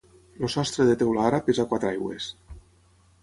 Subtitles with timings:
[0.45, 2.31] El sostre de teula àrab és a quatre aigües.